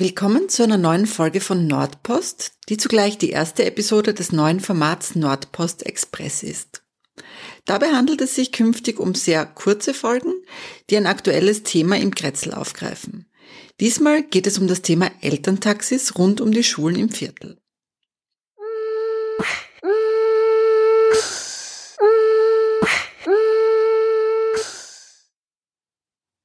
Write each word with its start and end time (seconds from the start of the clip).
Willkommen 0.00 0.48
zu 0.48 0.62
einer 0.62 0.78
neuen 0.78 1.04
Folge 1.04 1.42
von 1.42 1.66
Nordpost, 1.66 2.52
die 2.70 2.78
zugleich 2.78 3.18
die 3.18 3.28
erste 3.28 3.66
Episode 3.66 4.14
des 4.14 4.32
neuen 4.32 4.58
Formats 4.58 5.14
Nordpost 5.14 5.84
Express 5.84 6.42
ist. 6.42 6.82
Dabei 7.66 7.88
handelt 7.88 8.22
es 8.22 8.34
sich 8.34 8.50
künftig 8.50 8.98
um 8.98 9.14
sehr 9.14 9.44
kurze 9.44 9.92
Folgen, 9.92 10.32
die 10.88 10.96
ein 10.96 11.04
aktuelles 11.04 11.64
Thema 11.64 11.98
im 11.98 12.14
Kretzel 12.14 12.54
aufgreifen. 12.54 13.30
Diesmal 13.78 14.22
geht 14.22 14.46
es 14.46 14.56
um 14.56 14.68
das 14.68 14.80
Thema 14.80 15.10
Elterntaxis 15.20 16.16
rund 16.16 16.40
um 16.40 16.50
die 16.50 16.64
Schulen 16.64 16.96
im 16.96 17.10
Viertel. 17.10 17.58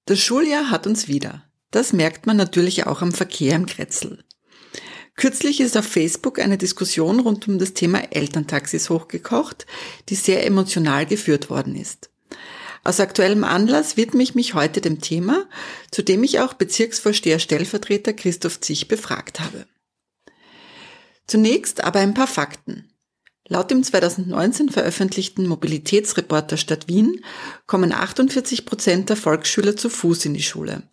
Das 0.04 0.20
Schuljahr 0.20 0.70
hat 0.70 0.86
uns 0.88 1.08
wieder. 1.08 1.50
Das 1.76 1.92
merkt 1.92 2.26
man 2.26 2.38
natürlich 2.38 2.88
auch 2.88 3.02
am 3.02 3.12
Verkehr 3.12 3.54
im 3.54 3.66
Kretzel. 3.66 4.24
Kürzlich 5.18 5.60
ist 5.60 5.76
auf 5.76 5.84
Facebook 5.84 6.40
eine 6.40 6.58
Diskussion 6.58 7.20
rund 7.20 7.50
um 7.50 7.60
das 7.60 7.74
Thema 7.74 8.14
Elterntaxis 8.14 8.90
hochgekocht, 8.90 9.66
die 10.08 10.16
sehr 10.16 10.46
emotional 10.46 11.06
geführt 11.06 11.50
worden 11.50 11.76
ist. 11.76 12.12
Aus 12.86 13.02
aktuellem 13.02 13.44
Anlass 13.44 13.98
widme 13.98 14.24
ich 14.24 14.36
mich 14.36 14.54
heute 14.54 14.80
dem 14.80 15.02
Thema, 15.02 15.50
zu 15.92 16.02
dem 16.02 16.24
ich 16.24 16.40
auch 16.40 16.54
Bezirksvorsteher 16.54 17.40
Stellvertreter 17.40 18.14
Christoph 18.14 18.62
Zich 18.62 18.88
befragt 18.88 19.42
habe. 19.42 19.66
Zunächst 21.28 21.84
aber 21.84 22.00
ein 22.00 22.14
paar 22.14 22.28
Fakten. 22.28 22.90
Laut 23.50 23.70
dem 23.70 23.84
2019 23.84 24.70
veröffentlichten 24.70 25.46
Mobilitätsreport 25.46 26.52
der 26.52 26.58
Stadt 26.58 26.88
Wien 26.88 27.20
kommen 27.68 27.92
48 27.92 28.66
Prozent 28.66 29.10
der 29.10 29.18
Volksschüler 29.18 29.76
zu 29.76 29.90
Fuß 29.90 30.24
in 30.24 30.36
die 30.36 30.42
Schule. 30.42 30.84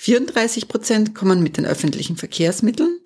34 0.00 0.68
Prozent 0.68 1.14
kommen 1.16 1.42
mit 1.42 1.56
den 1.56 1.66
öffentlichen 1.66 2.16
Verkehrsmitteln, 2.16 3.00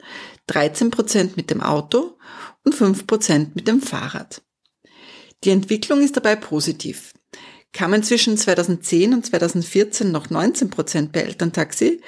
13 0.49 0.91
Prozent 0.91 1.39
mit 1.39 1.51
dem 1.51 1.63
Auto 1.63 2.19
und 2.65 2.75
5 2.75 3.07
Prozent 3.07 3.57
mit 3.57 3.67
dem 3.67 3.81
Fahrrad. 3.81 4.43
Die 5.43 5.51
Entwicklung 5.51 6.03
ist 6.03 6.19
dabei 6.19 6.37
positiv. 6.37 7.15
Kamen 7.73 8.03
zwischen 8.03 8.37
2010 8.37 9.15
und 9.15 9.25
2014 9.25 10.13
noch 10.13 10.29
19 10.29 10.69
Prozent 10.69 11.13
bei 11.13 11.21
Elterntaxi, 11.21 12.03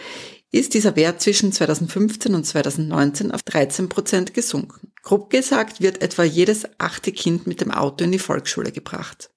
ist 0.52 0.74
dieser 0.74 0.94
Wert 0.96 1.22
zwischen 1.22 1.50
2015 1.50 2.34
und 2.34 2.44
2019 2.44 3.32
auf 3.32 3.42
13 3.42 3.88
Prozent 3.88 4.34
gesunken. 4.34 4.83
Grob 5.04 5.28
gesagt 5.28 5.82
wird 5.82 6.00
etwa 6.00 6.24
jedes 6.24 6.64
achte 6.78 7.12
Kind 7.12 7.46
mit 7.46 7.60
dem 7.60 7.70
Auto 7.70 8.04
in 8.04 8.12
die 8.12 8.18
Volksschule 8.18 8.72
gebracht. 8.72 9.30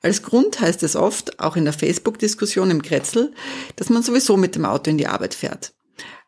Als 0.00 0.22
Grund 0.22 0.60
heißt 0.60 0.84
es 0.84 0.94
oft, 0.94 1.40
auch 1.40 1.56
in 1.56 1.64
der 1.64 1.74
Facebook-Diskussion 1.74 2.70
im 2.70 2.82
Kretzel, 2.82 3.34
dass 3.74 3.90
man 3.90 4.04
sowieso 4.04 4.36
mit 4.36 4.54
dem 4.54 4.64
Auto 4.64 4.90
in 4.90 4.96
die 4.96 5.08
Arbeit 5.08 5.34
fährt. 5.34 5.74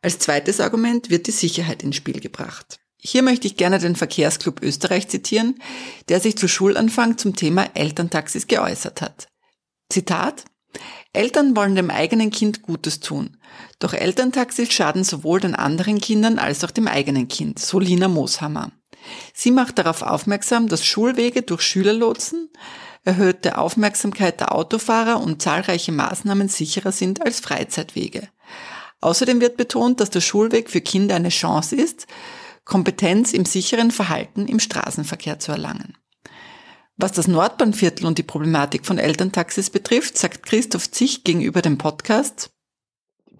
Als 0.02 0.18
zweites 0.18 0.60
Argument 0.60 1.08
wird 1.08 1.28
die 1.28 1.32
Sicherheit 1.32 1.84
ins 1.84 1.96
Spiel 1.96 2.18
gebracht. 2.18 2.80
Hier 2.96 3.22
möchte 3.22 3.46
ich 3.46 3.56
gerne 3.56 3.78
den 3.78 3.94
Verkehrsclub 3.94 4.60
Österreich 4.60 5.08
zitieren, 5.08 5.60
der 6.08 6.18
sich 6.18 6.36
zu 6.36 6.48
Schulanfang 6.48 7.16
zum 7.16 7.36
Thema 7.36 7.68
Elterntaxis 7.74 8.48
geäußert 8.48 9.02
hat. 9.02 9.28
Zitat 9.88 10.44
Eltern 11.12 11.56
wollen 11.56 11.76
dem 11.76 11.90
eigenen 11.90 12.30
Kind 12.30 12.62
Gutes 12.62 13.00
tun. 13.00 13.36
Doch 13.78 13.94
Elterntaxis 13.94 14.72
schaden 14.72 15.04
sowohl 15.04 15.40
den 15.40 15.54
anderen 15.54 16.00
Kindern 16.00 16.38
als 16.38 16.64
auch 16.64 16.70
dem 16.70 16.88
eigenen 16.88 17.28
Kind, 17.28 17.58
so 17.58 17.78
Lina 17.78 18.08
Mooshammer. 18.08 18.72
Sie 19.34 19.50
macht 19.50 19.78
darauf 19.78 20.02
aufmerksam, 20.02 20.68
dass 20.68 20.84
Schulwege 20.84 21.42
durch 21.42 21.62
Schülerlotsen, 21.62 22.50
erhöhte 23.04 23.58
Aufmerksamkeit 23.58 24.40
der 24.40 24.54
Autofahrer 24.54 25.20
und 25.20 25.40
zahlreiche 25.40 25.92
Maßnahmen 25.92 26.48
sicherer 26.48 26.92
sind 26.92 27.24
als 27.24 27.40
Freizeitwege. 27.40 28.28
Außerdem 29.00 29.40
wird 29.40 29.56
betont, 29.56 30.00
dass 30.00 30.10
der 30.10 30.20
Schulweg 30.20 30.70
für 30.70 30.80
Kinder 30.80 31.16
eine 31.16 31.30
Chance 31.30 31.76
ist, 31.76 32.06
Kompetenz 32.64 33.32
im 33.32 33.46
sicheren 33.46 33.90
Verhalten 33.90 34.46
im 34.46 34.60
Straßenverkehr 34.60 35.38
zu 35.38 35.52
erlangen. 35.52 35.96
Was 36.96 37.12
das 37.12 37.26
Nordbahnviertel 37.26 38.06
und 38.06 38.18
die 38.18 38.22
Problematik 38.22 38.84
von 38.84 38.98
Elterntaxis 38.98 39.70
betrifft, 39.70 40.18
sagt 40.18 40.42
Christoph 40.42 40.90
Zich 40.90 41.24
gegenüber 41.24 41.62
dem 41.62 41.78
Podcast, 41.78 42.50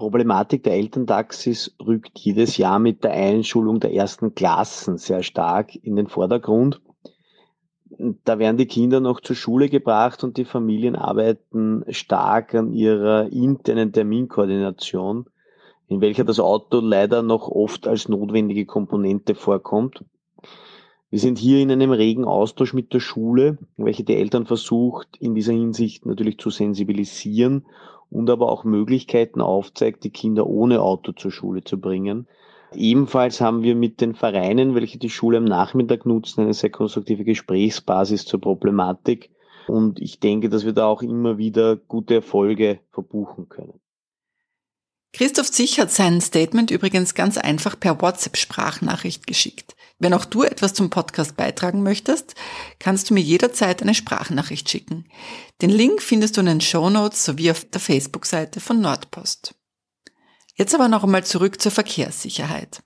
Problematik 0.01 0.63
der 0.63 0.73
Elterntaxis 0.73 1.77
rückt 1.79 2.19
jedes 2.19 2.57
Jahr 2.57 2.79
mit 2.79 3.05
der 3.05 3.13
Einschulung 3.13 3.81
der 3.81 3.93
ersten 3.93 4.35
Klassen 4.35 4.97
sehr 4.97 5.23
stark 5.23 5.77
in 5.77 5.95
den 5.95 6.07
Vordergrund. 6.07 6.81
Da 8.25 8.39
werden 8.39 8.57
die 8.57 8.65
Kinder 8.65 9.01
noch 9.01 9.21
zur 9.21 9.37
Schule 9.37 9.69
gebracht 9.69 10.25
und 10.25 10.39
die 10.39 10.47
Familien 10.47 10.97
arbeiten 10.97 11.85
stark 11.91 12.55
an 12.55 12.73
ihrer 12.73 13.31
internen 13.31 13.93
Terminkoordination, 13.93 15.27
in 15.87 16.01
welcher 16.01 16.25
das 16.25 16.41
Auto 16.41 16.81
leider 16.81 17.21
noch 17.21 17.49
oft 17.49 17.87
als 17.87 18.09
notwendige 18.09 18.65
Komponente 18.65 19.35
vorkommt. 19.35 20.03
Wir 21.11 21.19
sind 21.19 21.37
hier 21.37 21.59
in 21.59 21.71
einem 21.71 21.91
regen 21.91 22.25
Austausch 22.25 22.73
mit 22.73 22.95
der 22.95 23.01
Schule, 23.01 23.59
welche 23.77 24.05
die 24.05 24.17
Eltern 24.17 24.47
versucht, 24.47 25.19
in 25.21 25.35
dieser 25.35 25.53
Hinsicht 25.53 26.07
natürlich 26.07 26.39
zu 26.39 26.49
sensibilisieren 26.49 27.67
und 28.11 28.29
aber 28.29 28.51
auch 28.51 28.65
Möglichkeiten 28.65 29.41
aufzeigt, 29.41 30.05
die 30.05 30.11
Kinder 30.11 30.47
ohne 30.47 30.83
Auto 30.83 31.13
zur 31.13 31.31
Schule 31.31 31.65
zu 31.65 31.81
bringen. 31.81 32.27
Ebenfalls 32.75 33.41
haben 33.41 33.63
wir 33.63 33.75
mit 33.75 34.01
den 34.01 34.15
Vereinen, 34.15 34.75
welche 34.75 34.99
die 34.99 35.11
Schule 35.11 35.39
am 35.39 35.45
Nachmittag 35.45 36.07
nutzen, 36.07 36.43
eine 36.43 36.55
sehr 36.55 36.71
konstruktive 36.71 37.25
Gesprächsbasis 37.25 38.25
zur 38.25 38.41
Problematik. 38.41 39.31
Und 39.67 40.01
ich 40.01 40.21
denke, 40.21 40.49
dass 40.49 40.65
wir 40.65 40.73
da 40.73 40.87
auch 40.87 41.03
immer 41.03 41.39
wieder 41.39 41.77
gute 41.77 42.15
Erfolge 42.15 42.81
verbuchen 42.91 43.49
können. 43.49 43.81
Christoph 45.13 45.49
Zich 45.49 45.81
hat 45.81 45.91
sein 45.91 46.21
Statement 46.21 46.71
übrigens 46.71 47.15
ganz 47.15 47.37
einfach 47.37 47.79
per 47.79 48.01
WhatsApp-Sprachnachricht 48.01 49.27
geschickt. 49.27 49.75
Wenn 50.01 50.15
auch 50.15 50.25
du 50.25 50.43
etwas 50.43 50.73
zum 50.73 50.89
Podcast 50.89 51.37
beitragen 51.37 51.83
möchtest, 51.83 52.35
kannst 52.79 53.11
du 53.11 53.15
mir 53.15 53.21
jederzeit 53.21 53.83
eine 53.83 53.95
Sprachnachricht 53.95 54.69
schicken. 54.69 55.05
Den 55.61 55.69
Link 55.69 56.01
findest 56.03 56.37
du 56.37 56.41
in 56.41 56.47
den 56.47 56.61
Show 56.63 56.89
Notes 56.89 57.23
sowie 57.23 57.51
auf 57.51 57.67
der 57.67 57.83
Facebook-Seite 57.83 58.61
von 58.61 58.81
Nordpost. 58.81 59.55
Jetzt 60.55 60.75
aber 60.75 60.89
noch 60.89 61.05
einmal 61.05 61.25
zurück 61.25 61.61
zur 61.61 61.71
Verkehrssicherheit. 61.71 62.83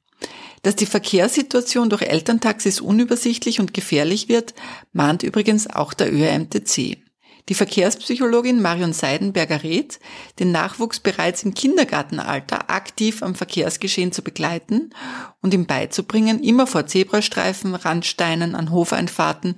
Dass 0.62 0.74
die 0.74 0.86
Verkehrssituation 0.86 1.88
durch 1.88 2.02
Elterntaxis 2.02 2.80
unübersichtlich 2.80 3.60
und 3.60 3.74
gefährlich 3.74 4.28
wird, 4.28 4.52
mahnt 4.92 5.22
übrigens 5.22 5.68
auch 5.70 5.94
der 5.94 6.12
ÖRMTC. 6.12 7.03
Die 7.50 7.54
Verkehrspsychologin 7.54 8.62
Marion 8.62 8.94
Seidenberger 8.94 9.62
rät, 9.62 10.00
den 10.38 10.50
Nachwuchs 10.50 11.00
bereits 11.00 11.42
im 11.42 11.52
Kindergartenalter 11.52 12.70
aktiv 12.70 13.22
am 13.22 13.34
Verkehrsgeschehen 13.34 14.12
zu 14.12 14.22
begleiten 14.22 14.94
und 15.42 15.52
ihm 15.52 15.66
beizubringen, 15.66 16.42
immer 16.42 16.66
vor 16.66 16.86
Zebrastreifen, 16.86 17.74
Randsteinen, 17.74 18.54
an 18.54 18.70
Hofeinfahrten 18.70 19.56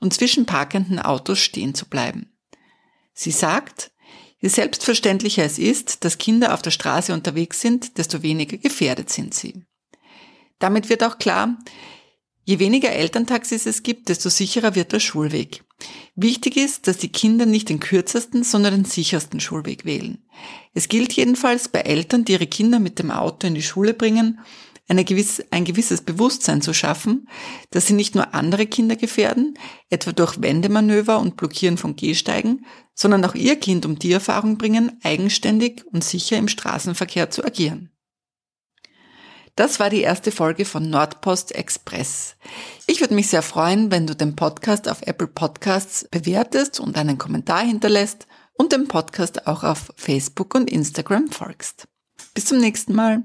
und 0.00 0.12
zwischen 0.12 0.46
parkenden 0.46 0.98
Autos 0.98 1.38
stehen 1.38 1.74
zu 1.74 1.86
bleiben. 1.86 2.32
Sie 3.12 3.30
sagt, 3.30 3.92
je 4.40 4.48
selbstverständlicher 4.48 5.44
es 5.44 5.60
ist, 5.60 6.04
dass 6.04 6.18
Kinder 6.18 6.54
auf 6.54 6.62
der 6.62 6.72
Straße 6.72 7.12
unterwegs 7.12 7.60
sind, 7.60 7.98
desto 7.98 8.22
weniger 8.22 8.56
gefährdet 8.56 9.10
sind 9.10 9.34
sie. 9.34 9.64
Damit 10.58 10.88
wird 10.88 11.04
auch 11.04 11.18
klar, 11.18 11.56
Je 12.48 12.58
weniger 12.60 12.92
Elterntaxis 12.92 13.66
es 13.66 13.82
gibt, 13.82 14.08
desto 14.08 14.30
sicherer 14.30 14.74
wird 14.74 14.92
der 14.92 15.00
Schulweg. 15.00 15.64
Wichtig 16.20 16.56
ist, 16.56 16.88
dass 16.88 16.98
die 16.98 17.12
Kinder 17.12 17.46
nicht 17.46 17.68
den 17.68 17.78
kürzesten, 17.78 18.42
sondern 18.42 18.74
den 18.74 18.84
sichersten 18.84 19.38
Schulweg 19.38 19.84
wählen. 19.84 20.18
Es 20.74 20.88
gilt 20.88 21.12
jedenfalls 21.12 21.68
bei 21.68 21.82
Eltern, 21.82 22.24
die 22.24 22.32
ihre 22.32 22.48
Kinder 22.48 22.80
mit 22.80 22.98
dem 22.98 23.12
Auto 23.12 23.46
in 23.46 23.54
die 23.54 23.62
Schule 23.62 23.94
bringen, 23.94 24.40
gewisse, 24.88 25.46
ein 25.52 25.64
gewisses 25.64 26.00
Bewusstsein 26.00 26.60
zu 26.60 26.74
schaffen, 26.74 27.28
dass 27.70 27.86
sie 27.86 27.92
nicht 27.92 28.16
nur 28.16 28.34
andere 28.34 28.66
Kinder 28.66 28.96
gefährden, 28.96 29.54
etwa 29.90 30.10
durch 30.10 30.42
Wendemanöver 30.42 31.20
und 31.20 31.36
Blockieren 31.36 31.76
von 31.76 31.94
Gehsteigen, 31.94 32.66
sondern 32.94 33.24
auch 33.24 33.36
ihr 33.36 33.54
Kind 33.54 33.86
um 33.86 33.96
die 33.96 34.10
Erfahrung 34.10 34.58
bringen, 34.58 34.98
eigenständig 35.04 35.84
und 35.92 36.02
sicher 36.02 36.36
im 36.36 36.48
Straßenverkehr 36.48 37.30
zu 37.30 37.44
agieren. 37.44 37.92
Das 39.58 39.80
war 39.80 39.90
die 39.90 40.02
erste 40.02 40.30
Folge 40.30 40.64
von 40.64 40.88
Nordpost 40.88 41.52
Express. 41.52 42.36
Ich 42.86 43.00
würde 43.00 43.14
mich 43.14 43.26
sehr 43.26 43.42
freuen, 43.42 43.90
wenn 43.90 44.06
du 44.06 44.14
den 44.14 44.36
Podcast 44.36 44.88
auf 44.88 45.02
Apple 45.02 45.26
Podcasts 45.26 46.06
bewertest 46.12 46.78
und 46.78 46.96
einen 46.96 47.18
Kommentar 47.18 47.62
hinterlässt 47.62 48.28
und 48.52 48.72
dem 48.72 48.86
Podcast 48.86 49.48
auch 49.48 49.64
auf 49.64 49.92
Facebook 49.96 50.54
und 50.54 50.70
Instagram 50.70 51.32
folgst. 51.32 51.88
Bis 52.34 52.44
zum 52.44 52.58
nächsten 52.58 52.94
Mal. 52.94 53.24